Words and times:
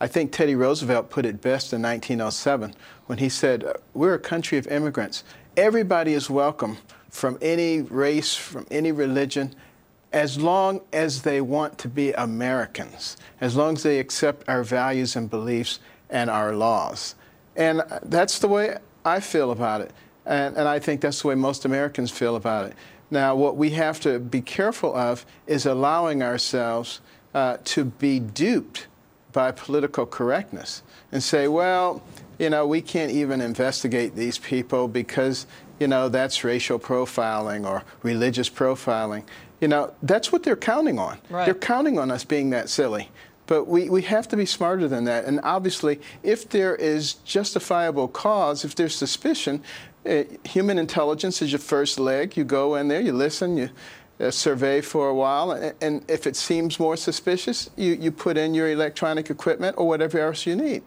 I 0.00 0.06
think 0.06 0.30
Teddy 0.30 0.54
Roosevelt 0.54 1.10
put 1.10 1.26
it 1.26 1.40
best 1.40 1.72
in 1.72 1.82
1907 1.82 2.72
when 3.06 3.18
he 3.18 3.28
said, 3.28 3.64
We're 3.94 4.14
a 4.14 4.20
country 4.20 4.56
of 4.56 4.68
immigrants. 4.68 5.24
Everybody 5.56 6.12
is 6.12 6.30
welcome 6.30 6.78
from 7.10 7.36
any 7.42 7.82
race, 7.82 8.32
from 8.32 8.64
any 8.70 8.92
religion, 8.92 9.56
as 10.12 10.38
long 10.38 10.82
as 10.92 11.22
they 11.22 11.40
want 11.40 11.78
to 11.78 11.88
be 11.88 12.12
Americans, 12.12 13.16
as 13.40 13.56
long 13.56 13.74
as 13.74 13.82
they 13.82 13.98
accept 13.98 14.48
our 14.48 14.62
values 14.62 15.16
and 15.16 15.28
beliefs 15.28 15.80
and 16.08 16.30
our 16.30 16.54
laws. 16.54 17.16
And 17.56 17.82
that's 18.04 18.38
the 18.38 18.46
way 18.46 18.76
I 19.04 19.18
feel 19.18 19.50
about 19.50 19.80
it. 19.80 19.92
And, 20.24 20.56
and 20.56 20.68
I 20.68 20.78
think 20.78 21.00
that's 21.00 21.22
the 21.22 21.28
way 21.28 21.34
most 21.34 21.64
Americans 21.64 22.12
feel 22.12 22.36
about 22.36 22.66
it. 22.66 22.74
Now, 23.10 23.34
what 23.34 23.56
we 23.56 23.70
have 23.70 23.98
to 24.02 24.20
be 24.20 24.42
careful 24.42 24.94
of 24.94 25.26
is 25.48 25.66
allowing 25.66 26.22
ourselves 26.22 27.00
uh, 27.34 27.56
to 27.64 27.86
be 27.86 28.20
duped 28.20 28.86
by 29.32 29.50
political 29.52 30.06
correctness 30.06 30.82
and 31.12 31.22
say, 31.22 31.48
well, 31.48 32.02
you 32.38 32.50
know, 32.50 32.66
we 32.66 32.80
can't 32.80 33.10
even 33.10 33.40
investigate 33.40 34.14
these 34.14 34.38
people 34.38 34.88
because, 34.88 35.46
you 35.80 35.88
know, 35.88 36.08
that's 36.08 36.44
racial 36.44 36.78
profiling 36.78 37.66
or 37.66 37.84
religious 38.02 38.48
profiling. 38.48 39.24
You 39.60 39.68
know, 39.68 39.92
that's 40.02 40.30
what 40.30 40.44
they're 40.44 40.56
counting 40.56 40.98
on. 40.98 41.18
Right. 41.28 41.44
They're 41.44 41.54
counting 41.54 41.98
on 41.98 42.10
us 42.10 42.24
being 42.24 42.50
that 42.50 42.68
silly. 42.68 43.10
But 43.46 43.66
we, 43.66 43.88
we 43.88 44.02
have 44.02 44.28
to 44.28 44.36
be 44.36 44.44
smarter 44.44 44.88
than 44.88 45.04
that. 45.04 45.24
And 45.24 45.40
obviously, 45.42 46.00
if 46.22 46.48
there 46.50 46.76
is 46.76 47.14
justifiable 47.24 48.06
cause, 48.06 48.64
if 48.64 48.74
there's 48.74 48.94
suspicion, 48.94 49.62
uh, 50.06 50.24
human 50.44 50.78
intelligence 50.78 51.42
is 51.42 51.50
your 51.50 51.58
first 51.58 51.98
leg. 51.98 52.36
You 52.36 52.44
go 52.44 52.74
in 52.76 52.88
there, 52.88 53.00
you 53.00 53.12
listen, 53.12 53.56
you 53.56 53.70
survey 54.30 54.80
for 54.80 55.08
a 55.08 55.14
while, 55.14 55.52
and, 55.80 56.04
if 56.08 56.26
it 56.26 56.36
seems 56.36 56.80
more 56.80 56.96
suspicious, 56.96 57.70
you, 57.76 57.92
you 57.94 58.10
put 58.10 58.36
in 58.36 58.54
your 58.54 58.70
electronic 58.70 59.30
equipment 59.30 59.76
or 59.78 59.86
whatever 59.86 60.18
else 60.18 60.46
you 60.46 60.56
need. 60.56 60.82